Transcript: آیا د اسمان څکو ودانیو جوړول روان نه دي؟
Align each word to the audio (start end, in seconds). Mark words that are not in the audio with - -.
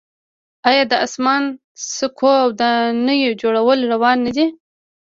آیا 0.69 0.83
د 0.91 0.93
اسمان 1.05 1.43
څکو 1.95 2.33
ودانیو 2.49 3.37
جوړول 3.41 3.79
روان 3.93 4.17
نه 4.25 4.31
دي؟ 4.37 4.45